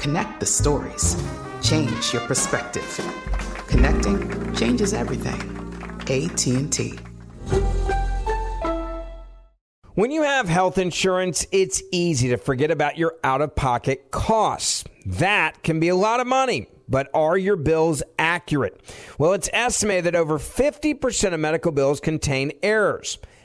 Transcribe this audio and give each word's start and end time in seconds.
Connect 0.00 0.40
the 0.40 0.46
stories. 0.46 1.14
Change 1.60 2.14
your 2.14 2.22
perspective. 2.22 2.98
Connecting 3.68 4.54
changes 4.54 4.94
everything. 4.94 5.38
AT&T. 6.08 6.98
When 9.94 10.10
you 10.10 10.22
have 10.22 10.48
health 10.48 10.78
insurance, 10.78 11.46
it's 11.52 11.82
easy 11.92 12.30
to 12.30 12.38
forget 12.38 12.70
about 12.70 12.96
your 12.96 13.16
out 13.22 13.42
of 13.42 13.54
pocket 13.54 14.10
costs. 14.10 14.84
That 15.04 15.62
can 15.62 15.78
be 15.80 15.88
a 15.88 15.96
lot 15.96 16.20
of 16.20 16.26
money, 16.26 16.68
but 16.88 17.10
are 17.12 17.36
your 17.36 17.56
bills 17.56 18.02
accurate? 18.18 18.80
Well, 19.18 19.34
it's 19.34 19.50
estimated 19.52 20.06
that 20.06 20.14
over 20.14 20.38
50% 20.38 21.34
of 21.34 21.40
medical 21.40 21.72
bills 21.72 22.00
contain 22.00 22.52
errors. 22.62 23.18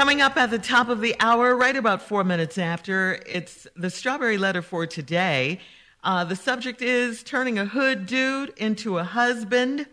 Coming 0.00 0.22
up 0.22 0.38
at 0.38 0.50
the 0.50 0.58
top 0.58 0.88
of 0.88 1.02
the 1.02 1.14
hour, 1.20 1.54
right 1.54 1.76
about 1.76 2.00
four 2.00 2.24
minutes 2.24 2.56
after, 2.56 3.20
it's 3.26 3.66
the 3.76 3.90
strawberry 3.90 4.38
letter 4.38 4.62
for 4.62 4.86
today. 4.86 5.60
Uh, 6.02 6.24
the 6.24 6.36
subject 6.36 6.80
is 6.80 7.22
turning 7.22 7.58
a 7.58 7.66
hood 7.66 8.06
dude 8.06 8.54
into 8.56 8.96
a 8.96 9.04
husband. 9.04 9.86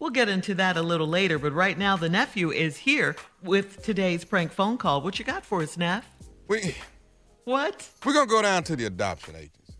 We'll 0.00 0.10
get 0.10 0.28
into 0.28 0.56
that 0.56 0.76
a 0.76 0.82
little 0.82 1.06
later, 1.06 1.38
but 1.38 1.52
right 1.52 1.78
now 1.78 1.96
the 1.96 2.08
nephew 2.08 2.50
is 2.50 2.78
here 2.78 3.14
with 3.44 3.80
today's 3.84 4.24
prank 4.24 4.50
phone 4.50 4.76
call. 4.76 5.02
What 5.02 5.20
you 5.20 5.24
got 5.24 5.46
for 5.46 5.62
us, 5.62 5.76
Neff? 5.76 6.04
We 6.48 6.74
What? 7.44 7.88
we're 8.04 8.12
gonna 8.12 8.26
go 8.26 8.42
down 8.42 8.64
to 8.64 8.74
the 8.74 8.86
adoption 8.86 9.36
agency. 9.36 9.74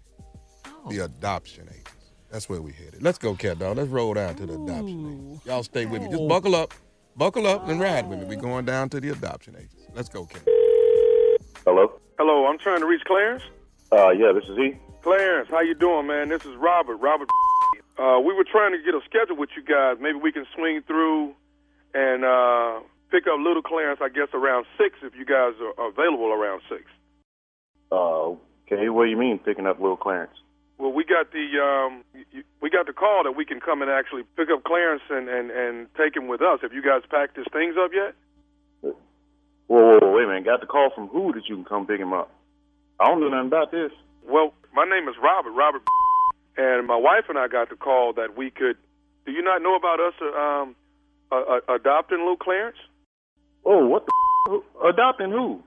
Oh. 0.65 0.89
The 0.89 0.99
adoption 1.01 1.65
agency. 1.65 1.91
That's 2.31 2.49
where 2.49 2.63
we 2.63 2.71
headed. 2.71 3.03
Let's 3.03 3.19
go, 3.19 3.35
cat 3.35 3.59
dog. 3.59 3.77
Let's 3.77 3.89
roll 3.89 4.15
down 4.15 4.37
to 4.37 4.47
the 4.47 4.55
adoption 4.55 5.31
agency. 5.35 5.49
Y'all 5.51 5.65
stay 5.65 5.85
with 5.85 6.01
me. 6.01 6.11
Just 6.11 6.29
buckle 6.29 6.55
up, 6.55 6.73
buckle 7.17 7.47
up, 7.47 7.69
and 7.69 7.81
ride 7.81 8.09
with 8.09 8.21
me. 8.21 8.25
We're 8.25 8.41
going 8.41 8.65
down 8.65 8.89
to 8.91 9.01
the 9.01 9.11
adoption 9.11 9.55
agency. 9.57 9.79
Let's 9.95 10.09
go, 10.09 10.27
cat. 10.27 10.43
Hello? 11.65 11.93
Hello, 12.19 12.47
I'm 12.47 12.59
trying 12.59 12.81
to 12.81 12.87
reach 12.87 13.03
Clarence. 13.05 13.43
Uh, 13.91 14.11
yeah, 14.11 14.33
this 14.33 14.45
is 14.45 14.57
he. 14.57 14.77
Clarence, 15.03 15.49
how 15.51 15.61
you 15.61 15.75
doing, 15.75 16.07
man? 16.07 16.29
This 16.29 16.45
is 16.45 16.57
Robert. 16.57 16.97
Robert. 16.97 17.29
Uh, 17.97 18.19
we 18.19 18.35
were 18.35 18.43
trying 18.43 18.73
to 18.73 18.79
get 18.85 18.93
a 18.93 19.01
schedule 19.05 19.37
with 19.37 19.51
you 19.57 19.63
guys. 19.63 19.99
Maybe 20.01 20.19
we 20.19 20.33
can 20.33 20.45
swing 20.53 20.83
through 20.85 21.33
and 21.95 22.25
uh, 22.25 22.81
pick 23.13 23.29
up 23.29 23.39
little 23.39 23.63
Clarence. 23.63 24.01
I 24.03 24.09
guess 24.09 24.27
around 24.35 24.67
six, 24.77 24.97
if 25.03 25.15
you 25.15 25.25
guys 25.25 25.53
are 25.79 25.91
available 25.91 26.33
around 26.33 26.63
six. 26.69 26.83
Uh, 27.93 28.35
okay, 28.67 28.89
what 28.89 29.05
do 29.05 29.11
you 29.11 29.17
mean 29.17 29.39
picking 29.39 29.67
up 29.67 29.79
little 29.79 29.97
Clarence? 29.97 30.35
Well, 30.79 30.93
we 30.93 31.05
got 31.05 31.31
the 31.31 31.47
um, 31.63 32.05
we 32.61 32.69
got 32.69 32.87
the 32.87 32.93
call 32.93 33.23
that 33.25 33.33
we 33.33 33.45
can 33.45 33.61
come 33.61 33.81
and 33.81 33.91
actually 33.91 34.25
pick 34.37 34.49
up 34.51 34.65
Clarence 34.65 35.03
and, 35.09 35.29
and, 35.29 35.51
and 35.51 35.87
take 35.95 36.17
him 36.17 36.27
with 36.27 36.43
us. 36.43 36.61
Have 36.63 36.73
you 36.73 36.83
guys 36.83 37.03
packed 37.09 37.37
his 37.37 37.47
things 37.53 37.77
up 37.79 37.91
yet? 37.95 38.15
Whoa, 38.81 38.97
whoa, 39.69 39.99
whoa, 40.01 40.13
wait 40.13 40.25
a 40.25 40.29
minute. 40.29 40.45
Got 40.45 40.61
the 40.61 40.67
call 40.67 40.91
from 40.95 41.09
who 41.09 41.33
that 41.33 41.49
you 41.49 41.55
can 41.55 41.65
come 41.65 41.87
pick 41.87 42.01
him 42.01 42.13
up? 42.13 42.31
I 42.99 43.07
don't 43.07 43.21
know 43.21 43.29
nothing 43.29 43.47
about 43.47 43.71
this. 43.71 43.93
Well, 44.27 44.53
my 44.73 44.85
name 44.85 45.09
is 45.09 45.15
Robert. 45.23 45.53
Robert, 45.53 45.83
and 46.57 46.87
my 46.87 46.97
wife 46.97 47.25
and 47.29 47.39
I 47.39 47.47
got 47.49 47.71
the 47.71 47.77
call 47.77 48.13
that 48.15 48.37
we 48.37 48.51
could. 48.51 48.77
Do 49.27 49.33
you 49.33 49.43
not 49.43 49.63
know 49.63 49.77
about 49.77 50.01
us 50.01 50.15
uh, 50.21 50.39
um, 50.39 50.77
uh, 51.31 51.37
uh, 51.37 51.75
adopting 51.75 52.19
little 52.19 52.37
Clarence? 52.37 52.77
Oh, 53.65 53.87
what 53.87 54.07
the 54.07 54.61
adopting 54.85 55.31
who? 55.31 55.63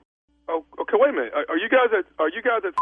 Oh, 0.48 0.64
okay. 0.80 0.94
Wait 0.94 1.10
a 1.10 1.12
minute. 1.12 1.32
Are, 1.34 1.46
are 1.48 1.58
you 1.58 1.68
guys 1.68 1.88
at 1.96 2.04
Are 2.18 2.28
you 2.28 2.42
guys 2.42 2.62
at 2.64 2.74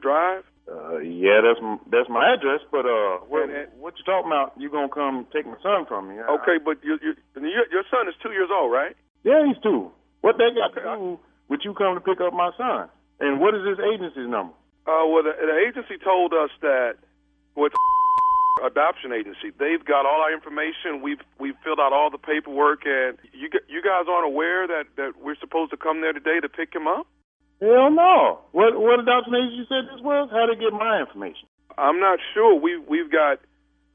Drive? 0.00 0.44
Uh, 0.64 0.96
yeah, 0.98 1.40
that's 1.44 1.60
that's 1.92 2.08
my 2.08 2.32
address, 2.32 2.60
but 2.72 2.86
uh, 2.86 3.18
what, 3.28 3.42
And- 3.44 3.52
and- 3.52 3.72
what 3.78 3.94
you 3.98 4.04
talking 4.04 4.30
about? 4.32 4.54
You 4.56 4.70
gonna 4.70 4.88
come 4.88 5.26
take 5.32 5.44
my 5.46 5.56
son 5.62 5.84
from 5.86 6.08
me? 6.08 6.18
Uh, 6.20 6.32
Okay, 6.40 6.56
but 6.64 6.82
you, 6.82 6.98
you, 7.02 7.12
your 7.36 7.66
your 7.70 7.84
son 7.90 8.08
is 8.08 8.14
two 8.22 8.32
years 8.32 8.48
old, 8.50 8.72
right? 8.72 8.96
Yeah, 9.24 9.44
he's 9.46 9.60
two. 9.62 9.92
What 10.22 10.38
they 10.38 10.48
got 10.56 10.72
Okay, 10.72 10.80
to 10.80 10.88
I- 10.88 10.96
do 10.96 11.18
with 11.48 11.60
you 11.64 11.74
coming 11.74 11.96
to 11.96 12.00
pick 12.00 12.20
up 12.20 12.32
my 12.32 12.50
son? 12.56 12.88
And 13.20 13.40
what 13.40 13.54
is 13.54 13.60
this 13.64 13.78
agency's 13.78 14.26
number? 14.28 14.54
Uh, 14.88 15.04
well, 15.06 15.22
the, 15.22 15.32
the 15.36 15.56
agency 15.68 15.96
told 16.02 16.32
us 16.32 16.50
that 16.62 16.96
with 17.56 17.72
adoption 18.64 19.12
agency, 19.12 19.50
they've 19.58 19.84
got 19.84 20.06
all 20.06 20.20
our 20.24 20.32
information. 20.32 21.02
We've 21.02 21.20
we've 21.38 21.56
filled 21.62 21.80
out 21.80 21.92
all 21.92 22.08
the 22.10 22.18
paperwork, 22.18 22.86
and 22.86 23.18
you 23.32 23.50
g- 23.50 23.64
you 23.68 23.82
guys 23.82 24.06
aren't 24.08 24.26
aware 24.26 24.66
that 24.66 24.84
that 24.96 25.12
we're 25.20 25.36
supposed 25.40 25.70
to 25.72 25.76
come 25.76 26.00
there 26.00 26.12
today 26.12 26.40
to 26.40 26.48
pick 26.48 26.74
him 26.74 26.86
up. 26.88 27.06
Hell 27.64 27.90
no. 27.90 28.44
What 28.52 28.76
what 28.76 29.00
agency 29.00 29.56
you 29.56 29.64
said 29.72 29.88
this 29.88 30.04
was? 30.04 30.28
How 30.28 30.44
to 30.44 30.52
get 30.52 30.76
my 30.76 31.00
information? 31.00 31.48
I'm 31.78 31.98
not 31.98 32.18
sure. 32.34 32.60
We 32.60 32.76
we've 32.76 33.10
got 33.10 33.40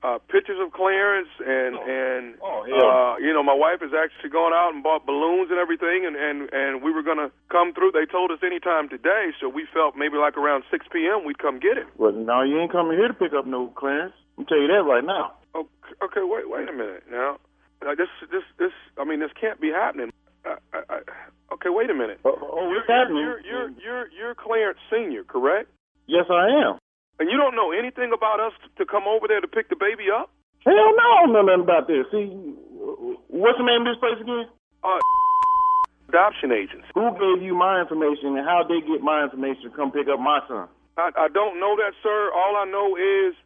uh, 0.02 0.18
pictures 0.26 0.58
of 0.58 0.74
Clarence 0.74 1.30
and 1.38 1.78
and 1.78 2.24
Oh, 2.42 2.66
uh, 2.66 3.22
you 3.22 3.30
know 3.30 3.44
my 3.46 3.54
wife 3.54 3.86
has 3.86 3.94
actually 3.94 4.34
gone 4.34 4.58
out 4.58 4.74
and 4.74 4.82
bought 4.82 5.06
balloons 5.06 5.54
and 5.54 5.60
everything 5.62 6.02
and 6.10 6.18
and 6.18 6.50
and 6.50 6.82
we 6.82 6.90
were 6.92 7.04
gonna 7.04 7.30
come 7.54 7.74
through. 7.78 7.94
They 7.94 8.10
told 8.10 8.32
us 8.32 8.40
anytime 8.42 8.90
today, 8.90 9.38
so 9.40 9.48
we 9.48 9.68
felt 9.70 9.94
maybe 9.96 10.18
like 10.18 10.34
around 10.34 10.64
6 10.72 10.88
p.m. 10.90 11.22
we'd 11.24 11.38
come 11.38 11.60
get 11.60 11.78
it. 11.78 11.86
Well, 11.98 12.12
no, 12.12 12.42
you 12.42 12.58
ain't 12.60 12.72
coming 12.72 12.98
here 12.98 13.08
to 13.08 13.14
pick 13.14 13.34
up 13.38 13.46
no 13.46 13.68
Clarence. 13.78 14.18
I'm 14.38 14.46
tell 14.50 14.58
you 14.58 14.68
that 14.74 14.82
right 14.82 15.06
now. 15.06 15.38
Okay, 15.54 15.94
okay 16.10 16.24
wait 16.26 16.50
wait 16.50 16.66
a 16.66 16.74
minute 16.74 17.06
now. 17.12 17.38
Uh, 17.86 17.94
this 17.94 18.10
this 18.34 18.44
this 18.58 18.74
I 18.98 19.06
mean 19.06 19.20
this 19.20 19.32
can't 19.40 19.62
be 19.62 19.70
happening. 19.70 20.10
Okay, 21.70 21.76
wait 21.78 21.90
a 21.90 21.94
minute. 21.94 22.18
Oh, 22.26 22.34
oh 22.34 22.66
You're, 22.74 22.82
happening? 22.90 23.22
you're, 23.22 23.42
you're 23.46 23.70
you're 23.78 24.06
you're 24.10 24.36
Clarence 24.36 24.80
Senior, 24.90 25.24
correct? 25.24 25.70
Yes, 26.08 26.26
I 26.30 26.50
am. 26.66 26.82
And 27.20 27.30
you 27.30 27.38
don't 27.38 27.54
know 27.56 27.72
anything 27.72 28.10
about 28.10 28.40
us 28.40 28.54
to 28.78 28.86
come 28.86 29.04
over 29.06 29.28
there 29.28 29.42
to 29.42 29.48
pick 29.48 29.70
the 29.70 29.76
baby 29.78 30.10
up? 30.10 30.32
Hell 30.66 30.74
no, 30.74 31.06
I 31.06 31.18
don't 31.22 31.34
know 31.34 31.46
nothing 31.46 31.64
about 31.70 31.86
this. 31.88 32.10
See, 32.10 32.26
what's 33.30 33.60
the 33.62 33.68
name 33.68 33.86
of 33.86 33.94
this 33.94 34.02
place 34.02 34.18
again? 34.18 34.50
Uh, 34.82 34.98
adoption 36.10 36.52
agents. 36.52 36.88
Who 36.96 37.12
gave 37.22 37.46
you 37.46 37.54
my 37.54 37.82
information 37.82 38.34
and 38.40 38.48
how 38.48 38.66
they 38.66 38.82
get 38.82 39.06
my 39.06 39.24
information 39.30 39.70
to 39.70 39.76
come 39.76 39.92
pick 39.92 40.08
up 40.10 40.18
my 40.18 40.42
son? 40.50 40.66
I, 40.98 41.14
I 41.16 41.28
don't 41.30 41.60
know 41.60 41.78
that, 41.78 41.94
sir. 42.02 42.32
All 42.34 42.58
I 42.58 42.66
know 42.66 42.98
is 42.98 43.38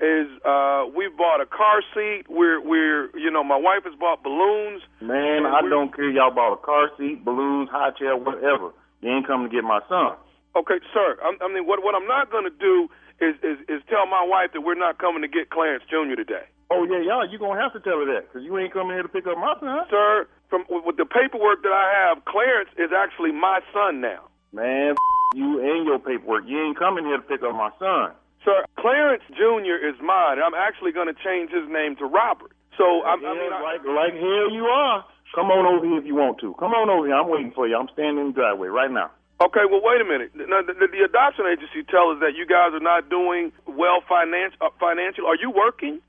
is 0.00 0.26
uh 0.44 0.84
we've 0.96 1.16
bought 1.16 1.40
a 1.40 1.46
car 1.46 1.84
seat. 1.94 2.24
We're 2.28 2.60
we're 2.60 3.14
you 3.16 3.30
know 3.30 3.44
my 3.44 3.56
wife 3.56 3.84
has 3.84 3.94
bought 4.00 4.22
balloons. 4.22 4.82
Man, 5.00 5.46
I 5.46 5.60
don't 5.68 5.94
care. 5.94 6.10
Y'all 6.10 6.34
bought 6.34 6.54
a 6.54 6.60
car 6.64 6.90
seat, 6.98 7.24
balloons, 7.24 7.68
high 7.70 7.90
chair, 7.98 8.16
whatever. 8.16 8.72
You 9.00 9.10
ain't 9.16 9.26
coming 9.26 9.48
to 9.48 9.54
get 9.54 9.64
my 9.64 9.80
son. 9.88 10.16
Okay, 10.56 10.80
sir. 10.92 11.16
I'm, 11.22 11.36
I 11.40 11.52
mean, 11.52 11.66
what 11.66 11.84
what 11.84 11.94
I'm 11.94 12.08
not 12.08 12.30
going 12.32 12.44
to 12.44 12.56
do 12.58 12.88
is, 13.20 13.36
is 13.44 13.58
is 13.68 13.80
tell 13.88 14.06
my 14.06 14.24
wife 14.26 14.50
that 14.52 14.62
we're 14.62 14.74
not 14.78 14.98
coming 14.98 15.22
to 15.22 15.28
get 15.28 15.50
Clarence 15.50 15.84
Jr. 15.88 16.16
today, 16.16 16.48
Oh 16.70 16.84
yeah, 16.84 17.02
y'all, 17.02 17.28
you're 17.28 17.38
gonna 17.38 17.60
have 17.60 17.72
to 17.74 17.80
tell 17.80 17.98
her 17.98 18.06
that 18.14 18.28
because 18.28 18.42
you 18.44 18.56
ain't 18.58 18.72
coming 18.72 18.92
here 18.96 19.02
to 19.02 19.08
pick 19.08 19.26
up 19.26 19.36
my 19.36 19.54
son. 19.60 19.84
sir. 19.90 20.26
From 20.48 20.64
with 20.68 20.84
with 20.84 20.96
the 20.96 21.04
paperwork 21.06 21.62
that 21.62 21.72
I 21.72 21.86
have, 22.08 22.24
Clarence 22.24 22.70
is 22.78 22.90
actually 22.96 23.32
my 23.32 23.60
son 23.72 24.00
now. 24.00 24.26
Man, 24.52 24.94
you 25.34 25.60
and 25.62 25.86
your 25.86 25.98
paperwork. 25.98 26.44
You 26.46 26.58
ain't 26.66 26.78
coming 26.78 27.04
here 27.04 27.16
to 27.18 27.22
pick 27.22 27.42
up 27.42 27.54
my 27.54 27.70
son. 27.78 28.10
Sir, 28.44 28.64
Clarence 28.78 29.22
Jr. 29.36 29.76
is 29.80 29.96
mine. 30.00 30.38
I'm 30.40 30.54
actually 30.56 30.92
going 30.92 31.08
to 31.08 31.18
change 31.22 31.50
his 31.50 31.68
name 31.68 31.96
to 31.96 32.06
Robert. 32.06 32.52
So 32.78 33.04
I'm, 33.04 33.20
I 33.24 33.34
mean, 33.36 33.52
I, 33.52 33.60
like 33.60 33.82
like 33.84 34.14
hell 34.16 34.48
you 34.50 34.64
are. 34.64 35.04
Come 35.34 35.52
on 35.52 35.66
over 35.68 35.84
here 35.86 35.98
if 36.00 36.06
you 36.06 36.16
want 36.16 36.40
to. 36.40 36.54
Come 36.58 36.72
on 36.72 36.88
over 36.88 37.06
here. 37.06 37.14
I'm 37.14 37.28
waiting 37.28 37.52
for 37.52 37.68
you. 37.68 37.76
I'm 37.76 37.88
standing 37.92 38.18
in 38.18 38.26
the 38.32 38.38
driveway 38.40 38.68
right 38.68 38.90
now. 38.90 39.10
Okay, 39.40 39.64
well, 39.68 39.80
wait 39.84 40.00
a 40.00 40.04
minute. 40.04 40.32
Now, 40.36 40.60
the, 40.60 40.74
the, 40.76 40.88
the 40.88 41.00
adoption 41.04 41.46
agency 41.48 41.80
tell 41.88 42.12
us 42.12 42.20
that 42.20 42.36
you 42.36 42.44
guys 42.44 42.72
are 42.76 42.82
not 42.82 43.08
doing 43.08 43.52
well 43.64 44.04
finance, 44.08 44.52
uh, 44.60 44.68
financial. 44.80 45.24
Are 45.28 45.36
you 45.36 45.48
working? 45.52 46.00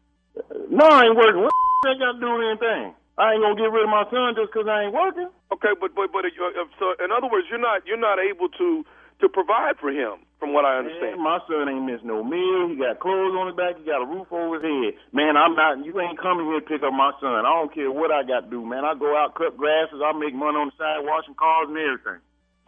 No, 0.71 0.83
I 0.87 1.07
ain't 1.07 1.15
working. 1.15 1.43
What 1.43 1.53
that 1.87 1.99
got 1.99 2.15
to 2.15 2.19
do 2.19 2.27
with 2.31 2.43
anything? 2.43 2.95
I 3.19 3.35
ain't 3.35 3.43
gonna 3.43 3.55
get 3.59 3.69
rid 3.71 3.83
of 3.83 3.91
my 3.91 4.07
son 4.09 4.33
just 4.35 4.51
'cause 4.51 4.65
I 4.67 4.87
ain't 4.87 4.95
working. 4.95 5.29
Okay, 5.51 5.75
but 5.79 5.93
but 5.93 6.11
but 6.11 6.25
uh, 6.25 6.31
uh, 6.31 6.65
so 6.79 6.95
in 7.03 7.11
other 7.11 7.27
words, 7.27 7.45
you're 7.51 7.59
not 7.61 7.85
you're 7.85 7.99
not 7.99 8.17
able 8.19 8.47
to 8.57 8.83
to 9.21 9.29
provide 9.29 9.77
for 9.79 9.89
him, 9.93 10.21
from 10.41 10.53
what 10.53 10.65
I 10.65 10.77
understand. 10.81 11.17
Man, 11.17 11.23
my 11.23 11.39
son 11.47 11.69
ain't 11.69 11.85
missed 11.85 12.03
no 12.03 12.21
meal. 12.25 12.69
He 12.69 12.75
got 12.75 12.99
clothes 12.99 13.33
on 13.37 13.47
his 13.49 13.55
back. 13.57 13.77
He 13.77 13.85
got 13.85 14.01
a 14.01 14.07
roof 14.09 14.27
over 14.33 14.57
his 14.59 14.65
head. 14.65 14.97
Man, 15.13 15.37
I'm 15.37 15.53
not. 15.55 15.85
You 15.85 15.93
ain't 16.01 16.17
coming 16.19 16.45
here 16.49 16.59
to 16.59 16.65
pick 16.65 16.81
up 16.81 16.93
my 16.93 17.13
son. 17.21 17.45
I 17.45 17.51
don't 17.53 17.73
care 17.73 17.89
what 17.93 18.09
I 18.11 18.21
got 18.25 18.45
to 18.45 18.49
do, 18.49 18.65
man. 18.65 18.83
I 18.85 18.93
go 18.97 19.13
out 19.15 19.33
cut 19.37 19.55
grasses. 19.55 20.01
I 20.03 20.11
make 20.17 20.33
money 20.33 20.57
on 20.57 20.73
the 20.73 20.75
side, 20.77 21.05
washing 21.05 21.37
cars 21.37 21.69
and 21.69 21.77
everything. 21.77 22.19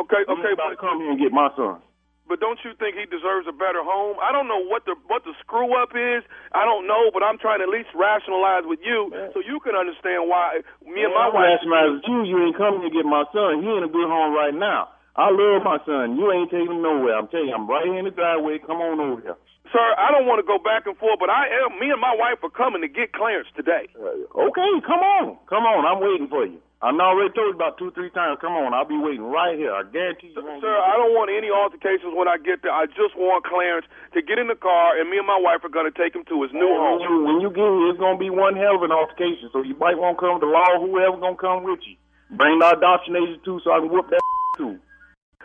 Okay, 0.02 0.22
You 0.26 0.34
okay, 0.38 0.54
about 0.58 0.74
but, 0.74 0.82
to 0.82 0.82
come 0.82 0.98
here 1.02 1.12
and 1.14 1.22
get 1.22 1.30
my 1.32 1.50
son. 1.54 1.78
but 2.26 2.42
don't 2.42 2.58
you 2.66 2.74
think 2.82 2.98
he 2.98 3.06
deserves 3.06 3.46
a 3.46 3.54
better 3.54 3.86
home? 3.86 4.18
I 4.18 4.34
don't 4.34 4.50
know 4.50 4.58
what 4.66 4.84
the 4.90 4.98
what 5.06 5.22
the 5.22 5.38
screw 5.46 5.70
up 5.78 5.94
is. 5.94 6.26
I 6.52 6.66
don't 6.66 6.90
know, 6.90 7.14
but 7.14 7.22
I'm 7.22 7.38
trying 7.38 7.62
to 7.62 7.70
at 7.70 7.74
least 7.74 7.94
rationalize 7.94 8.66
with 8.66 8.82
you 8.82 9.14
so 9.38 9.42
you 9.46 9.62
can 9.62 9.78
understand 9.78 10.26
why 10.30 10.66
me 10.82 11.06
and 11.06 11.14
my 11.14 11.30
I'm 11.30 11.34
wife. 11.38 11.46
rationalizing 11.62 11.94
with 12.02 12.10
you. 12.10 12.18
You 12.26 12.38
ain't 12.50 12.58
coming 12.58 12.82
to 12.82 12.90
get 12.90 13.06
my 13.06 13.24
son. 13.32 13.62
He 13.62 13.70
in 13.70 13.86
a 13.86 13.92
good 13.92 14.10
home 14.10 14.34
right 14.34 14.54
now. 14.56 14.90
I 15.16 15.30
love 15.30 15.62
my 15.62 15.78
son. 15.86 16.18
You 16.18 16.32
ain't 16.34 16.50
taking 16.50 16.74
him 16.74 16.82
nowhere. 16.82 17.14
I'm 17.14 17.30
telling 17.30 17.54
you, 17.54 17.56
I'm 17.56 17.70
right 17.70 17.86
here 17.86 18.02
in 18.02 18.06
the 18.06 18.16
driveway. 18.16 18.58
Come 18.66 18.82
on 18.82 18.98
over 18.98 19.22
here. 19.22 19.38
Sir, 19.70 19.86
I 19.98 20.10
don't 20.14 20.26
want 20.30 20.42
to 20.42 20.46
go 20.46 20.58
back 20.62 20.86
and 20.86 20.98
forth, 20.98 21.18
but 21.22 21.30
I 21.30 21.50
am. 21.66 21.78
Me 21.82 21.90
and 21.90 22.02
my 22.02 22.14
wife 22.14 22.42
are 22.42 22.54
coming 22.54 22.82
to 22.82 22.90
get 22.90 23.14
Clarence 23.14 23.50
today. 23.58 23.90
Uh, 23.94 24.50
okay, 24.50 24.70
come 24.86 25.02
on. 25.02 25.38
Come 25.50 25.66
on. 25.66 25.86
I'm 25.86 26.02
waiting 26.02 26.30
for 26.30 26.46
you. 26.46 26.62
I 26.84 26.92
done 26.92 27.00
already 27.00 27.32
told 27.32 27.54
you 27.54 27.58
about 27.58 27.80
two, 27.80 27.90
three 27.96 28.12
times. 28.12 28.38
Come 28.44 28.54
on. 28.54 28.74
I'll 28.74 28.90
be 28.90 29.00
waiting 29.00 29.24
right 29.24 29.56
here. 29.58 29.72
I 29.72 29.88
guarantee 29.88 30.36
you. 30.36 30.42
won't 30.42 30.62
Sir, 30.62 30.74
I 30.74 30.94
don't 31.00 31.16
want 31.16 31.32
any 31.32 31.48
altercations 31.50 32.12
when 32.14 32.28
I 32.28 32.38
get 32.38 32.62
there. 32.62 32.76
I 32.76 32.86
just 32.92 33.16
want 33.16 33.46
Clarence 33.48 33.88
to 34.14 34.22
get 34.22 34.38
in 34.38 34.50
the 34.50 34.60
car, 34.60 35.00
and 35.00 35.10
me 35.10 35.18
and 35.18 35.26
my 35.26 35.40
wife 35.40 35.64
are 35.64 35.72
going 35.74 35.88
to 35.90 35.96
take 35.96 36.14
him 36.14 36.26
to 36.28 36.36
his 36.44 36.52
new 36.52 36.70
home. 36.70 37.02
when 37.24 37.40
you 37.40 37.50
get 37.50 37.64
here, 37.66 37.90
it's 37.94 38.02
gonna 38.02 38.20
be 38.20 38.30
one 38.30 38.58
hell 38.58 38.78
of 38.78 38.84
an 38.84 38.92
altercation. 38.92 39.48
So 39.54 39.62
you 39.64 39.78
might 39.80 39.96
want 39.96 40.18
to 40.18 40.22
come 40.22 40.38
to 40.42 40.50
law, 40.50 40.82
whoever 40.82 41.18
gonna 41.18 41.40
come 41.40 41.64
with 41.64 41.82
you. 41.88 41.96
Bring 42.36 42.60
the 42.60 42.78
adoption 42.78 43.16
agent 43.16 43.42
too, 43.48 43.62
so 43.64 43.72
I 43.72 43.80
can 43.80 43.90
whoop 43.90 44.10
that 44.12 44.22
too. 44.60 44.78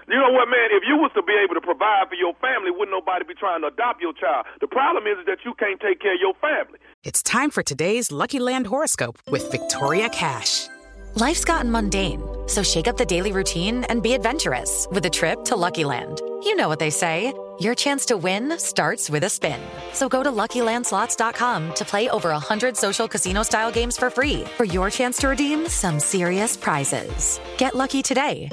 You 0.08 0.16
know 0.16 0.32
what, 0.32 0.49
man? 0.49 0.70
If 0.72 0.84
you 0.88 0.96
was 0.96 1.10
to 1.16 1.22
be 1.22 1.34
able 1.44 1.55
to 1.55 1.60
provide 1.60 2.08
for 2.08 2.14
your 2.14 2.32
family, 2.40 2.70
wouldn't 2.70 2.90
nobody 2.90 3.26
be 3.26 3.34
trying 3.34 3.60
to 3.60 3.66
adopt 3.66 4.00
your 4.00 4.14
child? 4.14 4.46
The 4.58 4.66
problem 4.66 5.05
is 5.06 5.19
that 5.26 5.44
you 5.44 5.52
can't 5.52 5.78
take 5.81 6.00
care 6.00 6.14
of 6.14 6.20
your 6.20 6.32
family. 6.40 6.78
It's 7.05 7.22
time 7.22 7.50
for 7.50 7.62
today's 7.62 8.10
Lucky 8.10 8.38
Land 8.38 8.66
horoscope 8.66 9.19
with 9.31 9.50
Victoria 9.50 10.08
Cash. 10.08 10.69
Life's 11.14 11.44
gotten 11.44 11.70
mundane, 11.70 12.22
so 12.46 12.62
shake 12.62 12.88
up 12.88 12.96
the 12.96 13.05
daily 13.05 13.32
routine 13.32 13.84
and 13.84 14.02
be 14.02 14.14
adventurous 14.14 14.88
with 14.90 15.05
a 15.05 15.10
trip 15.10 15.44
to 15.44 15.56
Lucky 15.56 15.84
Land. 15.84 16.22
You 16.43 16.56
know 16.56 16.69
what 16.69 16.78
they 16.78 16.90
say 16.90 17.34
your 17.60 17.75
chance 17.75 18.06
to 18.06 18.16
win 18.16 18.56
starts 18.56 19.10
with 19.10 19.25
a 19.25 19.28
spin. 19.28 19.60
So 19.93 20.08
go 20.08 20.22
to 20.22 20.31
luckylandslots.com 20.31 21.75
to 21.75 21.84
play 21.84 22.08
over 22.08 22.31
100 22.31 22.76
social 22.76 23.08
casino 23.08 23.43
style 23.43 23.72
games 23.72 23.99
for 23.99 24.10
free 24.10 24.44
for 24.56 24.64
your 24.64 24.90
chance 24.90 25.19
to 25.19 25.28
redeem 25.28 25.69
some 25.69 25.99
serious 25.99 26.56
prizes. 26.56 27.40
Get 27.56 27.75
lucky 27.75 28.00
today 28.00 28.49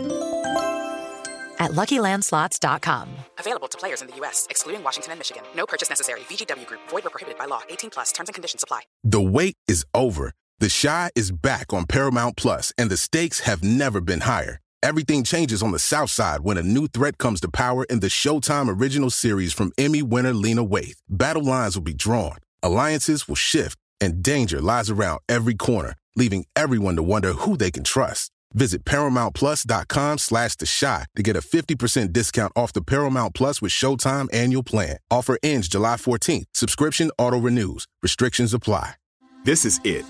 at 1.59 1.71
luckylandslots.com. 1.71 3.09
Available 3.39 3.67
to 3.67 3.77
players 3.77 4.01
in 4.01 4.07
the 4.07 4.15
U.S., 4.17 4.47
excluding 4.49 4.83
Washington 4.83 5.11
and 5.13 5.19
Michigan. 5.19 5.43
No 5.55 5.65
purchase 5.65 5.89
necessary. 5.89 6.21
VGW 6.21 6.65
Group, 6.65 6.81
void 6.89 7.03
were 7.03 7.09
prohibited 7.09 7.37
by 7.37 7.45
law. 7.45 7.61
18 7.69 7.89
plus 7.89 8.11
terms 8.11 8.29
and 8.29 8.33
conditions 8.33 8.63
apply. 8.63 8.81
The 9.03 9.21
wait 9.21 9.55
is 9.67 9.85
over. 9.93 10.33
The 10.59 10.69
Chi 10.81 11.11
is 11.15 11.31
back 11.31 11.73
on 11.73 11.85
Paramount 11.85 12.37
Plus, 12.37 12.71
and 12.77 12.89
the 12.89 12.95
stakes 12.95 13.41
have 13.41 13.61
never 13.63 13.99
been 13.99 14.21
higher. 14.21 14.61
Everything 14.81 15.23
changes 15.23 15.63
on 15.63 15.71
the 15.71 15.79
South 15.79 16.11
Side 16.11 16.41
when 16.41 16.57
a 16.57 16.63
new 16.63 16.87
threat 16.87 17.17
comes 17.17 17.41
to 17.41 17.49
power 17.49 17.85
in 17.85 17.99
the 17.99 18.07
Showtime 18.07 18.69
original 18.79 19.09
series 19.09 19.51
from 19.51 19.73
Emmy 19.77 20.01
winner 20.01 20.31
Lena 20.31 20.63
Waithe. 20.63 21.01
Battle 21.09 21.43
lines 21.43 21.75
will 21.75 21.83
be 21.83 21.93
drawn, 21.93 22.37
alliances 22.61 23.27
will 23.27 23.35
shift, 23.35 23.77
and 23.99 24.21
danger 24.21 24.61
lies 24.61 24.89
around 24.89 25.21
every 25.27 25.55
corner, 25.55 25.95
leaving 26.15 26.45
everyone 26.55 26.95
to 26.95 27.03
wonder 27.03 27.33
who 27.33 27.57
they 27.57 27.71
can 27.71 27.83
trust. 27.83 28.31
Visit 28.55 28.85
ParamountPlus.com 28.85 30.17
slash 30.17 30.55
The 30.55 30.65
Chi 30.65 31.05
to 31.15 31.21
get 31.21 31.35
a 31.35 31.41
50% 31.41 32.13
discount 32.13 32.53
off 32.55 32.71
the 32.71 32.81
Paramount 32.81 33.35
Plus 33.35 33.61
with 33.61 33.71
Showtime 33.71 34.33
annual 34.33 34.63
plan. 34.63 34.97
Offer 35.11 35.37
ends 35.43 35.67
July 35.67 35.97
14th. 35.97 36.45
Subscription 36.53 37.11
auto-renews. 37.17 37.85
Restrictions 38.01 38.53
apply. 38.53 38.93
This 39.43 39.65
is 39.65 39.81
it. 39.83 40.05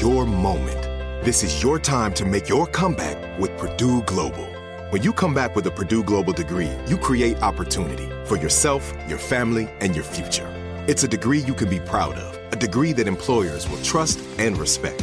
Your 0.00 0.26
moment. 0.26 0.80
This 1.24 1.42
is 1.42 1.62
your 1.62 1.78
time 1.78 2.12
to 2.14 2.26
make 2.26 2.48
your 2.48 2.66
comeback 2.66 3.38
with 3.40 3.56
Purdue 3.56 4.02
Global. 4.02 4.46
When 4.90 5.02
you 5.02 5.12
come 5.12 5.32
back 5.32 5.56
with 5.56 5.66
a 5.66 5.70
Purdue 5.70 6.04
Global 6.04 6.34
degree, 6.34 6.70
you 6.86 6.98
create 6.98 7.40
opportunity 7.42 8.08
for 8.26 8.36
yourself, 8.36 8.92
your 9.08 9.18
family, 9.18 9.68
and 9.80 9.94
your 9.94 10.04
future. 10.04 10.46
It's 10.86 11.04
a 11.04 11.08
degree 11.08 11.38
you 11.38 11.54
can 11.54 11.70
be 11.70 11.80
proud 11.80 12.16
of, 12.16 12.52
a 12.52 12.56
degree 12.56 12.92
that 12.92 13.08
employers 13.08 13.66
will 13.68 13.82
trust 13.82 14.20
and 14.38 14.58
respect. 14.58 15.02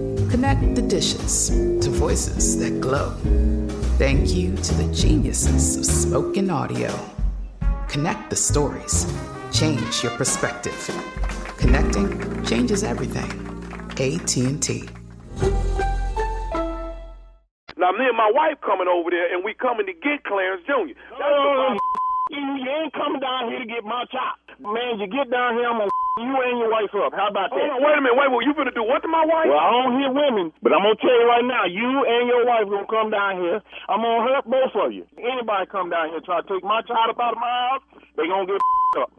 Connect 0.31 0.75
the 0.75 0.81
dishes 0.81 1.49
to 1.49 1.89
voices 1.89 2.57
that 2.59 2.79
glow. 2.79 3.09
Thank 3.97 4.33
you 4.33 4.55
to 4.55 4.73
the 4.75 4.89
geniuses 4.93 5.75
of 5.75 5.83
spoken 5.85 6.49
audio. 6.49 6.89
Connect 7.89 8.29
the 8.29 8.37
stories. 8.37 9.05
Change 9.51 10.03
your 10.03 10.13
perspective. 10.13 10.89
Connecting 11.57 12.45
changes 12.45 12.81
everything. 12.81 13.29
AT&T. 13.99 14.89
Now 17.77 17.91
me 17.91 18.07
and 18.07 18.15
my 18.15 18.31
wife 18.33 18.57
coming 18.65 18.87
over 18.87 19.09
there, 19.11 19.35
and 19.35 19.43
we 19.43 19.53
coming 19.53 19.85
to 19.85 19.93
get 19.93 20.23
Clarence 20.23 20.63
Jr. 20.65 20.95
That's 21.09 21.21
Oh, 21.21 21.77
you, 22.29 22.39
you 22.39 22.71
ain't 22.71 22.93
coming 22.93 23.19
down 23.19 23.49
here 23.49 23.59
to 23.59 23.65
get 23.65 23.83
my 23.83 24.05
chop. 24.09 24.40
Man, 24.61 25.01
you 25.01 25.07
get 25.09 25.29
down 25.33 25.57
here, 25.57 25.65
I'm 25.69 25.81
gonna 25.81 25.89
you 26.21 26.33
and 26.37 26.57
your 26.61 26.69
wife 26.69 26.93
up. 26.93 27.13
How 27.17 27.33
about 27.33 27.49
that? 27.49 27.65
On, 27.71 27.81
wait 27.81 27.97
a 27.97 28.01
minute, 28.01 28.17
wait, 28.17 28.29
what 28.29 28.45
you 28.45 28.53
gonna 28.53 28.73
do? 28.75 28.85
What 28.85 29.01
to 29.01 29.09
my 29.09 29.25
wife? 29.25 29.49
Well, 29.49 29.57
I 29.57 29.69
don't 29.73 29.95
hear 29.97 30.11
women, 30.13 30.53
but 30.61 30.69
I'm 30.75 30.85
gonna 30.85 30.99
tell 31.01 31.13
you 31.17 31.27
right 31.27 31.45
now, 31.47 31.65
you 31.65 31.89
and 32.05 32.23
your 32.29 32.45
wife 32.45 32.69
gonna 32.69 32.85
come 32.89 33.09
down 33.09 33.41
here. 33.41 33.59
I'm 33.89 34.01
gonna 34.05 34.23
hurt 34.29 34.45
both 34.45 34.73
of 34.77 34.93
you. 34.93 35.07
Anybody 35.17 35.65
come 35.71 35.89
down 35.89 36.13
here 36.13 36.21
try 36.21 36.41
to 36.41 36.47
take 36.47 36.61
my 36.61 36.85
child 36.85 37.09
up 37.09 37.19
out 37.19 37.33
of 37.33 37.41
my 37.41 37.49
house, 37.73 37.83
they 38.19 38.29
gonna 38.29 38.45
get 38.45 38.61
up. 39.01 39.09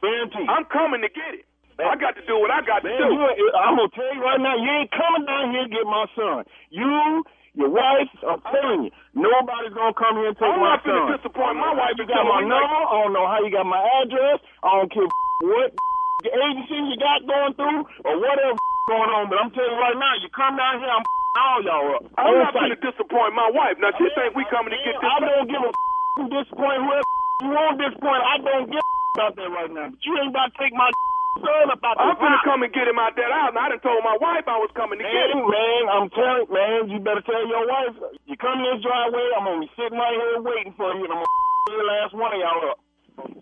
Guaranteed. 0.00 0.48
I'm 0.48 0.64
coming 0.70 1.02
to 1.02 1.10
get 1.12 1.42
it. 1.42 1.44
I 1.76 1.92
got 2.00 2.16
to 2.16 2.24
do 2.24 2.40
what 2.40 2.48
I 2.48 2.64
got 2.64 2.80
to 2.80 2.88
Man, 2.88 2.96
do. 2.96 3.20
I'm 3.52 3.76
gonna 3.76 3.92
tell 3.92 4.08
you 4.16 4.22
right 4.24 4.40
now, 4.40 4.56
you 4.56 4.70
ain't 4.80 4.88
coming 4.96 5.28
down 5.28 5.52
here 5.52 5.68
to 5.68 5.72
get 5.72 5.84
my 5.84 6.06
son. 6.16 6.48
You, 6.72 7.20
your 7.56 7.72
wife, 7.72 8.12
I'm 8.22 8.40
telling 8.52 8.84
you, 8.86 8.90
nobody's 9.16 9.72
gonna 9.72 9.96
come 9.96 10.20
here 10.20 10.28
and 10.30 10.38
take 10.38 10.46
I'm 10.52 10.60
my 10.60 10.76
not 10.76 10.84
finna 10.84 11.02
son. 11.08 11.16
disappoint 11.16 11.56
my 11.56 11.72
wife 11.72 11.96
You 11.96 12.04
got 12.06 12.24
my 12.28 12.40
number. 12.44 12.60
like- 12.60 12.88
I 12.92 12.94
don't 13.02 13.12
know 13.16 13.26
how 13.26 13.38
you 13.40 13.50
got 13.50 13.66
my 13.66 13.82
address. 14.04 14.38
I 14.62 14.70
don't 14.76 14.92
care 14.92 15.08
what 15.42 15.70
agency 16.26 16.76
you 16.76 16.96
got 17.00 17.24
going 17.26 17.54
through 17.54 17.80
or 18.04 18.14
whatever 18.20 18.56
going 18.88 19.10
on. 19.10 19.28
But 19.28 19.38
I'm 19.40 19.50
telling 19.52 19.72
you 19.72 19.80
right 19.80 19.96
now, 19.96 20.14
you 20.20 20.28
come 20.30 20.56
down 20.56 20.80
here, 20.80 20.88
I'm 20.90 21.04
all 21.36 21.60
y'all 21.64 21.94
up. 21.96 22.02
I'm 22.16 22.32
not 22.38 22.54
finna 22.56 22.76
disappoint 22.80 23.34
my 23.36 23.50
wife. 23.52 23.76
Now 23.80 23.92
she 23.98 24.08
think 24.16 24.34
we 24.36 24.44
coming 24.48 24.72
to 24.72 24.80
get 24.84 24.96
this. 24.96 25.04
I 25.04 25.20
don't 25.20 25.48
give 25.48 25.60
a 25.60 25.70
you 26.20 26.24
disappoint 26.32 26.80
whoever 26.80 27.08
you 27.44 27.48
want 27.52 27.76
disappoint. 27.80 28.22
I 28.24 28.36
don't 28.40 28.66
give 28.72 28.80
a 28.80 29.20
about 29.20 29.36
that 29.36 29.50
right 29.52 29.70
now. 29.72 29.88
But 29.92 30.00
you 30.04 30.12
ain't 30.16 30.32
about 30.32 30.52
to 30.52 30.56
take 30.60 30.72
my 30.72 30.88
son 31.40 31.70
up 31.72 31.82
out 31.84 31.96
I'm 32.00 32.16
house. 32.16 32.44
come 32.44 32.62
and 32.64 32.72
get 32.72 32.88
him 32.88 32.98
out 32.98 33.14
that 33.16 33.30
house. 33.32 33.52
And 33.52 33.60
I 33.60 33.68
done 33.72 33.82
told 33.84 34.00
my 34.02 34.16
wife 34.20 34.44
I 34.48 34.58
was 34.60 34.72
coming 34.76 34.98
to 35.00 35.06
get 35.06 35.28
him. 35.32 35.44
man, 35.44 35.82
I'm 35.88 36.08
telling 36.12 36.48
man, 36.50 36.90
you 36.92 36.98
better 37.00 37.22
tell 37.24 37.44
your 37.46 37.64
wife. 37.66 37.94
You 38.26 38.36
come 38.36 38.60
in 38.60 38.66
this 38.76 38.82
driveway, 38.84 39.26
I'm 39.36 39.44
gonna 39.44 39.62
be 39.64 39.70
sitting 39.76 39.98
right 39.98 40.16
here 40.16 40.40
waiting 40.42 40.74
for 40.76 40.92
you, 40.96 41.04
and 41.04 41.12
I'm 41.12 41.20
gonna 41.22 41.68
every 41.72 41.86
last 41.86 42.12
one 42.14 42.32
of 42.32 42.40
y'all 42.40 42.62
up. 42.72 42.78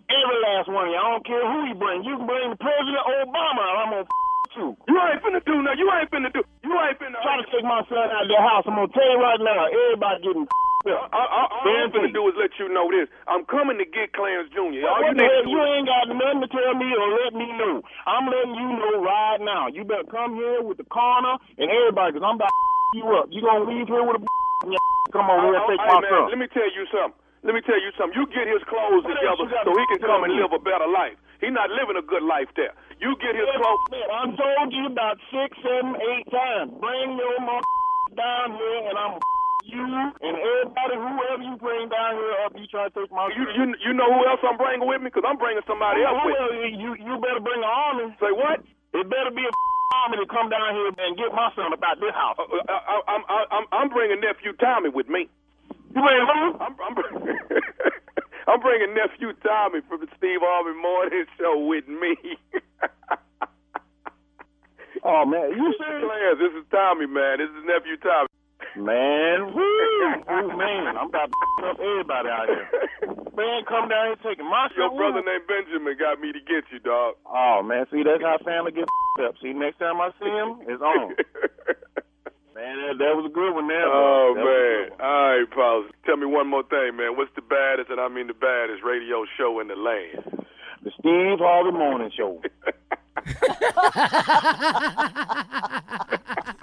Every 0.07 0.39
last 0.45 0.67
one 0.71 0.87
of 0.87 0.91
y'all. 0.95 1.03
I 1.03 1.11
don't 1.19 1.27
care 1.27 1.45
who 1.45 1.59
you 1.67 1.75
bring. 1.75 2.03
You 2.03 2.15
can 2.19 2.27
bring 2.27 2.47
the 2.53 2.59
President 2.59 3.03
Obama, 3.25 3.63
and 3.63 3.77
I'm 3.79 3.91
gonna 3.91 4.07
f 4.07 4.11
you. 4.59 4.67
You 4.87 4.95
ain't 4.95 5.19
finna 5.23 5.41
do 5.43 5.55
nothing. 5.61 5.79
You 5.79 5.87
ain't 5.91 6.09
finna 6.11 6.31
do. 6.31 6.41
You 6.63 6.73
ain't 6.79 6.97
finna. 6.99 7.19
Try 7.21 7.37
to 7.43 7.47
take 7.51 7.65
my 7.67 7.83
son 7.91 8.07
out 8.11 8.23
of 8.23 8.31
the 8.31 8.39
house. 8.39 8.63
I'm 8.67 8.79
gonna 8.79 8.91
tell 8.95 9.09
you 9.09 9.19
right 9.19 9.41
now, 9.41 9.67
everybody 9.67 10.17
getting 10.23 10.47
up. 10.87 11.09
I, 11.11 11.21
I, 11.21 11.41
all 11.49 11.65
I'm 11.65 11.91
finna 11.91 12.13
do 12.13 12.25
is 12.29 12.35
let 12.37 12.53
you 12.61 12.69
know 12.69 12.87
this. 12.93 13.09
I'm 13.27 13.45
coming 13.45 13.77
to 13.81 13.85
get 13.85 14.13
Clarence 14.13 14.49
Jr. 14.53 14.85
All 14.85 15.01
What 15.01 15.11
you 15.11 15.17
the 15.17 15.25
hell? 15.25 15.43
to 15.43 15.49
You 15.49 15.59
ain't 15.61 15.87
got 15.89 16.05
nothing 16.13 16.41
to 16.45 16.49
tell 16.49 16.73
me 16.77 16.87
or 16.93 17.07
let 17.25 17.31
me 17.33 17.47
know. 17.57 17.81
I'm 18.05 18.25
letting 18.29 18.55
you 18.55 18.69
know 18.77 18.93
right 19.01 19.41
now. 19.41 19.67
You 19.69 19.83
better 19.83 20.07
come 20.09 20.35
here 20.37 20.61
with 20.61 20.77
the 20.77 20.87
coroner 20.87 21.37
and 21.57 21.67
everybody, 21.69 22.13
because 22.15 22.25
I'm 22.25 22.37
about 22.37 22.53
to 22.53 22.97
you 22.97 23.05
up. 23.17 23.27
You 23.33 23.41
gonna 23.41 23.65
leave 23.67 23.87
here 23.89 24.05
with 24.05 24.21
a 24.21 24.23
and 24.63 24.71
your 24.73 24.81
come 25.11 25.27
over 25.29 25.45
here 25.51 25.57
and 25.57 25.65
Oh, 25.65 25.69
take 25.69 25.81
my 25.81 25.99
man. 26.01 26.29
Let 26.31 26.39
me 26.39 26.47
tell 26.53 26.69
you 26.69 26.85
something. 26.93 27.17
Let 27.45 27.53
me 27.53 27.61
tell 27.61 27.77
you 27.77 27.93
something. 27.93 28.15
You 28.17 28.25
get 28.33 28.49
his 28.49 28.63
clothes 28.65 29.05
What 29.05 29.13
together 29.21 29.37
else 29.37 29.41
you 29.41 29.49
got 29.53 29.69
so 29.69 29.77
he 29.77 29.85
can 29.93 30.01
come 30.01 30.25
and 30.25 30.33
live 30.33 30.49
a 30.49 30.61
better 30.61 30.89
life. 30.89 31.13
He's 31.43 31.53
not 31.53 31.69
living 31.69 31.93
a 31.99 32.01
good 32.01 32.23
life 32.25 32.49
there. 32.57 32.73
You 32.97 33.13
get 33.21 33.37
his 33.37 33.45
Yeah, 33.45 33.59
clothes. 33.61 33.85
man, 33.93 34.07
I 34.09 34.23
told 34.33 34.69
you 34.73 34.85
about 34.89 35.17
six, 35.29 35.53
seven, 35.61 35.93
eight 35.93 36.25
times. 36.33 36.73
Bring 36.81 37.13
your 37.19 37.37
mother 37.43 37.69
down 38.17 38.57
here, 38.57 38.81
and 38.89 38.97
I'm 38.97 39.13
you 39.65 39.81
and 39.81 40.35
everybody, 40.37 40.95
whoever 40.95 41.41
you 41.43 41.57
bring 41.57 41.89
down 41.89 42.15
here 42.15 42.35
up, 42.45 42.53
you 42.55 42.65
try 42.69 42.87
to 42.87 42.93
take 42.93 43.09
my. 43.11 43.27
You 43.33 43.43
you 43.57 43.65
you 43.81 43.91
know 43.97 44.07
who 44.13 44.21
else 44.29 44.39
I'm 44.45 44.57
bringing 44.61 44.85
with 44.87 45.01
me? 45.01 45.09
Because 45.09 45.25
I'm 45.25 45.41
bringing 45.41 45.65
somebody 45.65 46.05
else 46.05 46.21
with 46.23 46.37
me. 46.61 46.77
You 46.77 46.93
you 46.95 47.13
better 47.19 47.41
bring 47.41 47.59
an 47.59 47.67
army. 47.67 48.13
Say 48.21 48.31
what? 48.31 48.61
It 48.93 49.05
better 49.09 49.33
be 49.33 49.43
a 49.43 49.51
army 50.05 50.21
to 50.21 50.27
come 50.29 50.47
down 50.53 50.71
here 50.77 50.93
and 50.93 51.17
get 51.17 51.33
my 51.33 51.49
son 51.57 51.73
about 51.73 51.97
this 51.99 52.13
house. 52.13 52.37
Uh, 52.39 52.45
uh, 52.45 52.69
I, 52.69 52.95
I'm 53.09 53.23
I- 53.27 53.49
I'm 53.51 53.65
I'm 53.73 53.89
bringing 53.89 54.21
nephew 54.21 54.53
Tommy 54.61 54.89
with 54.93 55.09
me. 55.09 55.27
You 55.93 55.99
bring 56.05 56.21
who? 56.23 56.41
I'm 56.61 56.73
I'm, 56.79 56.93
bring- 56.93 57.19
I'm 58.49 58.59
bringing 58.61 58.93
nephew 58.93 59.33
Tommy 59.41 59.81
from 59.89 60.01
the 60.05 60.09
Steve 60.17 60.39
Harvey 60.45 60.77
Morning 60.77 61.25
Show 61.41 61.65
with 61.65 61.87
me. 61.89 62.15
Oh 65.07 65.23
man, 65.23 65.51
you 65.53 65.69
serious? 65.77 66.39
This 66.41 66.53
is 66.57 66.65
Tommy, 66.71 67.05
man. 67.05 67.37
This 67.37 67.49
is 67.49 67.61
nephew 67.65 67.93
Tommy. 68.01 68.25
Man, 68.77 69.53
woo, 69.55 69.63
Ooh, 69.63 70.57
man, 70.57 70.97
I'm 70.99 71.07
about 71.07 71.31
to 71.31 71.37
f- 71.59 71.63
up 71.71 71.79
everybody 71.79 72.27
out 72.29 72.47
here. 72.49 72.67
Man, 73.35 73.63
come 73.67 73.89
down 73.89 74.07
here 74.15 74.19
taking 74.23 74.49
my 74.49 74.67
Your 74.77 74.87
son. 74.89 74.97
brother 74.97 75.21
named 75.23 75.45
Benjamin 75.47 75.97
got 75.99 76.19
me 76.21 76.31
to 76.31 76.39
get 76.39 76.63
you, 76.71 76.79
dog. 76.79 77.15
Oh 77.27 77.61
man, 77.63 77.85
see 77.91 78.01
that's 78.03 78.21
how 78.23 78.37
family 78.45 78.71
gets 78.71 78.87
up. 79.19 79.35
See, 79.41 79.51
next 79.51 79.77
time 79.79 79.99
I 79.99 80.11
see 80.19 80.29
him, 80.31 80.59
it's 80.71 80.81
on. 80.81 81.09
man, 82.55 82.75
that, 82.79 82.95
that 82.99 83.15
was 83.19 83.25
a 83.27 83.33
good 83.33 83.53
one 83.53 83.67
there. 83.67 83.83
Oh. 83.87 84.33
That 84.35 84.43
man! 84.43 84.91
All 85.03 85.29
right, 85.35 85.49
Paul. 85.51 85.83
Tell 86.05 86.15
me 86.15 86.25
one 86.25 86.47
more 86.47 86.63
thing, 86.63 86.95
man. 86.95 87.17
What's 87.17 87.33
the 87.35 87.41
baddest, 87.43 87.89
and 87.91 87.99
I 87.99 88.07
mean 88.07 88.27
the 88.27 88.33
baddest, 88.33 88.83
radio 88.83 89.25
show 89.37 89.59
in 89.59 89.67
the 89.67 89.75
land? 89.75 90.23
The 90.83 90.91
Steve 90.99 91.39
Harvey 91.43 91.71
Morning 91.75 92.11
Show. 92.15 92.39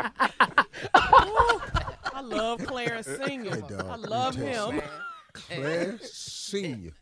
I 2.30 2.34
love 2.36 2.64
Clarence 2.64 3.08
Senior. 3.24 3.56
Hey, 3.56 3.76
I 3.78 3.96
love 3.96 4.36
him. 4.36 4.80
Clarence 5.32 6.12
Senior 6.12 6.92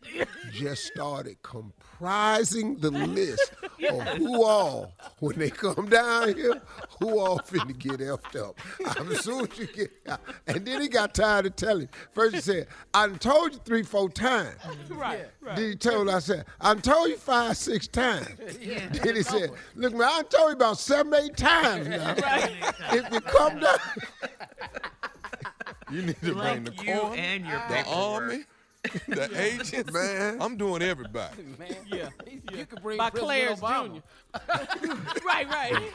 just 0.50 0.86
started 0.86 1.42
comprising 1.42 2.76
the 2.78 2.90
list 2.90 3.52
of 3.90 4.02
who 4.16 4.44
all, 4.44 4.94
when 5.18 5.38
they 5.38 5.50
come 5.50 5.88
down 5.88 6.34
here, 6.34 6.62
who 7.00 7.18
all 7.18 7.38
finna 7.38 7.76
get 7.76 7.98
effed 7.98 8.36
up. 8.40 8.58
I'm 8.96 9.10
as 9.10 9.24
soon 9.24 9.50
as 9.50 9.58
you 9.58 9.66
get, 9.66 9.90
and 10.46 10.64
then 10.64 10.80
he 10.82 10.88
got 10.88 11.14
tired 11.14 11.46
of 11.46 11.56
telling. 11.56 11.88
First 12.12 12.34
he 12.36 12.40
said, 12.40 12.68
"I 12.94 13.06
done 13.08 13.18
told 13.18 13.54
you 13.54 13.60
three, 13.64 13.82
four 13.82 14.08
times." 14.10 14.56
Right, 14.90 15.26
right. 15.40 15.56
Then 15.56 15.70
he 15.70 15.76
told, 15.76 16.08
I 16.10 16.18
said, 16.20 16.44
"I 16.60 16.74
done 16.74 16.82
told 16.82 17.08
you 17.08 17.16
five, 17.16 17.56
six 17.56 17.88
times." 17.88 18.28
Yeah. 18.60 18.86
Then 19.02 19.16
he 19.16 19.22
said, 19.22 19.50
"Look, 19.74 19.92
man, 19.94 20.02
I 20.02 20.22
done 20.22 20.24
told 20.28 20.48
you 20.50 20.56
about 20.56 20.78
seven, 20.78 21.14
eight 21.14 21.36
times 21.36 21.88
now. 21.88 22.14
If 22.92 23.12
you 23.12 23.20
come 23.20 23.58
down." 23.60 23.76
You 25.90 26.02
need 26.02 26.20
to 26.22 26.34
bring 26.34 26.62
the 26.62 26.72
you 26.84 26.94
corn, 27.00 27.18
and 27.18 27.44
your 27.44 27.60
the 27.68 27.84
army, 27.88 28.44
the 29.08 29.28
agents. 29.42 29.92
Man. 29.92 30.40
I'm 30.40 30.56
doing 30.56 30.82
everybody. 30.82 31.44
Yeah. 31.90 32.10
You 32.52 32.64
could 32.64 32.80
bring 32.80 32.96
By 32.96 33.10
President 33.10 33.58
Obama. 33.58 34.00
Jr. 34.32 35.26
right, 35.26 35.48
right. 35.48 35.90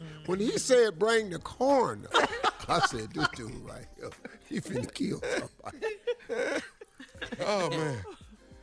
Mm. 0.00 0.28
When 0.28 0.40
he 0.40 0.58
said 0.58 0.98
bring 0.98 1.30
the 1.30 1.38
corn, 1.38 2.06
I 2.68 2.80
said, 2.86 3.12
this 3.12 3.28
dude 3.34 3.52
right 3.64 3.86
here, 3.98 4.10
he 4.48 4.60
finna 4.60 4.92
kill 4.92 5.20
somebody. 5.22 6.60
Oh 7.40 7.68
man. 7.70 8.02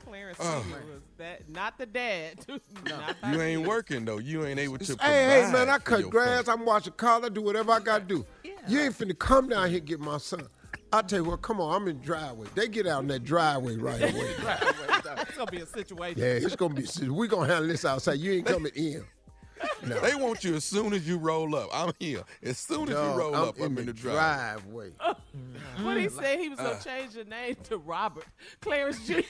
Clarence 0.03 0.37
Oh. 0.41 0.65
Was 0.69 1.01
that 1.17 1.49
not 1.49 1.77
the 1.77 1.85
dad? 1.85 2.45
Not 2.85 3.15
You 3.33 3.41
ain't 3.41 3.67
working 3.67 4.05
though. 4.05 4.17
You 4.17 4.45
ain't 4.45 4.59
able 4.59 4.77
to. 4.79 4.97
Hey, 5.01 5.43
hey, 5.43 5.51
man, 5.51 5.69
I 5.69 5.77
cut 5.77 5.99
your 5.99 6.09
grass. 6.09 6.47
I'm 6.47 6.65
watching 6.65 6.93
cars. 6.93 7.23
I 7.25 7.29
do 7.29 7.41
whatever 7.41 7.71
I 7.71 7.79
got 7.79 8.07
to 8.07 8.15
do. 8.15 8.25
You 8.67 8.79
ain't 8.79 8.97
finna 8.97 9.17
come 9.17 9.49
down 9.49 9.69
here 9.69 9.79
and 9.79 9.87
get 9.87 9.99
my 9.99 10.17
son. 10.17 10.47
I 10.93 11.01
tell 11.01 11.19
you 11.19 11.25
what, 11.25 11.41
come 11.41 11.59
on, 11.59 11.75
I'm 11.81 11.87
in 11.89 11.97
the 11.97 12.03
driveway. 12.03 12.47
They 12.55 12.69
get 12.69 12.87
out 12.87 13.01
in 13.01 13.07
that 13.09 13.25
driveway 13.25 13.75
right 13.75 14.01
away. 14.01 14.11
it's 14.13 15.37
gonna 15.37 15.51
be 15.51 15.57
a 15.57 15.65
situation. 15.65 16.19
yeah, 16.19 16.27
it's 16.27 16.55
gonna 16.55 16.73
be. 16.73 16.87
We're 17.09 17.27
gonna 17.27 17.47
handle 17.51 17.67
this 17.67 17.83
outside. 17.83 18.13
You 18.19 18.33
ain't 18.33 18.45
coming 18.45 18.71
in. 18.75 19.03
No. 19.89 19.99
They 20.01 20.15
want 20.15 20.43
you 20.43 20.55
as 20.55 20.63
soon 20.63 20.93
as 20.93 21.07
you 21.07 21.17
roll 21.17 21.55
up. 21.55 21.69
I'm 21.73 21.91
here. 21.99 22.23
As 22.43 22.57
soon 22.57 22.89
as 22.89 22.95
Dog, 22.95 23.13
you 23.15 23.19
roll 23.19 23.35
I'm 23.35 23.47
up, 23.49 23.57
in 23.57 23.63
I'm 23.65 23.77
in 23.77 23.85
the 23.87 23.93
drive. 23.93 24.61
driveway. 24.63 24.91
What 25.83 25.97
he 25.97 26.09
said 26.09 26.39
he 26.39 26.49
was 26.49 26.57
gonna 26.57 26.69
Uh. 26.71 26.79
change 26.79 27.13
the 27.13 27.23
name 27.25 27.55
to 27.65 27.77
Robert 27.77 28.25
Clarence 28.61 28.99
Jr. 29.05 29.21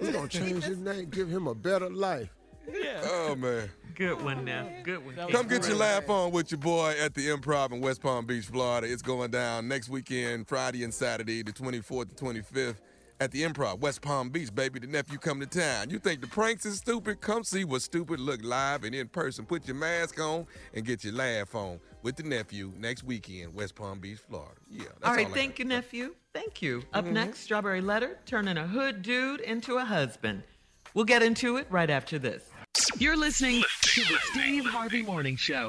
We 0.00 0.10
gonna 0.12 0.28
change 0.28 0.64
his 0.64 0.78
name, 0.78 1.06
give 1.10 1.28
him 1.28 1.46
a 1.46 1.54
better 1.54 1.90
life. 1.90 2.30
yeah. 2.72 3.00
Oh 3.04 3.34
man. 3.34 3.68
Good 3.94 4.22
one 4.22 4.44
now. 4.44 4.68
Good 4.84 5.04
one. 5.04 5.16
Come 5.30 5.48
get 5.48 5.66
your 5.66 5.76
laugh 5.76 6.08
on 6.08 6.30
with 6.30 6.52
your 6.52 6.58
boy 6.60 6.94
at 7.00 7.14
the 7.14 7.26
Improv 7.28 7.72
in 7.72 7.80
West 7.80 8.00
Palm 8.00 8.26
Beach, 8.26 8.44
Florida. 8.46 8.90
It's 8.90 9.02
going 9.02 9.32
down 9.32 9.66
next 9.66 9.88
weekend, 9.88 10.46
Friday 10.46 10.84
and 10.84 10.94
Saturday, 10.94 11.42
the 11.42 11.52
24th 11.52 12.02
and 12.10 12.16
25th, 12.44 12.76
at 13.20 13.30
the 13.32 13.42
Improv, 13.42 13.80
West 13.80 14.00
Palm 14.00 14.30
Beach, 14.30 14.54
baby. 14.54 14.78
The 14.78 14.86
nephew 14.86 15.18
come 15.18 15.40
to 15.40 15.46
town. 15.46 15.90
You 15.90 15.98
think 15.98 16.20
the 16.20 16.26
pranks 16.26 16.64
is 16.64 16.78
stupid? 16.78 17.20
Come 17.20 17.44
see 17.44 17.64
what 17.64 17.82
stupid 17.82 18.20
look 18.20 18.40
live 18.44 18.84
and 18.84 18.94
in 18.94 19.08
person. 19.08 19.44
Put 19.44 19.66
your 19.66 19.76
mask 19.76 20.20
on 20.20 20.46
and 20.74 20.84
get 20.84 21.04
your 21.04 21.14
laugh 21.14 21.54
on 21.54 21.80
with 22.02 22.16
the 22.16 22.22
nephew 22.22 22.72
next 22.78 23.02
weekend, 23.04 23.54
West 23.54 23.74
Palm 23.74 23.98
Beach, 23.98 24.18
Florida. 24.28 24.52
Yeah. 24.70 24.84
That's 24.84 24.96
All 25.04 25.14
right, 25.14 25.26
I 25.26 25.30
thank 25.30 25.58
you, 25.58 25.64
nephew. 25.64 26.14
Thank 26.32 26.62
you. 26.62 26.82
Up 26.94 27.04
Mm-hmm. 27.04 27.14
next, 27.14 27.40
Strawberry 27.40 27.80
Letter, 27.80 28.18
turning 28.26 28.56
a 28.56 28.66
hood 28.66 29.02
dude 29.02 29.40
into 29.40 29.76
a 29.78 29.84
husband. 29.84 30.42
We'll 30.94 31.04
get 31.04 31.22
into 31.22 31.56
it 31.56 31.66
right 31.70 31.90
after 31.90 32.18
this. 32.18 32.50
You're 32.98 33.16
listening 33.16 33.62
to 33.82 34.00
the 34.02 34.18
Steve 34.30 34.64
Harvey 34.64 35.02
Morning 35.02 35.36
Show. 35.36 35.68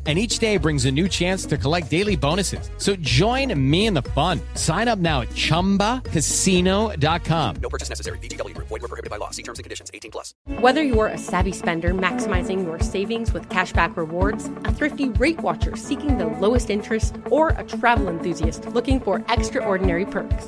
And 0.07 0.17
each 0.17 0.39
day 0.39 0.57
brings 0.57 0.85
a 0.85 0.91
new 0.91 1.07
chance 1.07 1.45
to 1.45 1.57
collect 1.57 1.91
daily 1.91 2.15
bonuses. 2.15 2.71
So 2.77 2.95
join 2.95 3.53
me 3.71 3.85
in 3.85 3.93
the 3.93 4.01
fun. 4.01 4.41
Sign 4.55 4.87
up 4.87 4.97
now 4.97 5.21
at 5.21 5.29
chumbacasino.com. 5.29 7.55
No 7.61 7.69
purchase 7.69 7.89
necessary. 7.89 8.17
VGW 8.17 8.55
Group. 8.55 8.69
Void 8.69 8.81
were 8.81 8.87
prohibited 8.87 9.11
by 9.11 9.17
law. 9.17 9.29
See 9.29 9.43
terms 9.43 9.59
and 9.59 9.63
conditions. 9.63 9.91
18 9.93 10.09
plus. 10.09 10.33
Whether 10.59 10.81
you're 10.81 11.05
a 11.05 11.19
savvy 11.19 11.51
spender 11.51 11.93
maximizing 11.93 12.63
your 12.63 12.79
savings 12.79 13.31
with 13.31 13.47
cashback 13.49 13.95
rewards, 13.95 14.45
a 14.65 14.73
thrifty 14.73 15.09
rate 15.09 15.39
watcher 15.41 15.75
seeking 15.75 16.17
the 16.17 16.25
lowest 16.25 16.71
interest, 16.71 17.17
or 17.29 17.49
a 17.49 17.63
travel 17.63 18.09
enthusiast 18.09 18.65
looking 18.69 18.99
for 18.99 19.23
extraordinary 19.29 20.07
perks, 20.07 20.47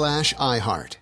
slash 0.01 0.33
iHeart. 0.33 1.00